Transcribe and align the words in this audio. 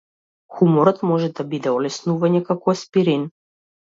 Хуморот 0.53 1.01
може 1.09 1.27
да 1.41 1.43
биде 1.51 1.73
олеснување, 1.73 2.41
како 2.47 2.75
аспирин. 2.75 3.29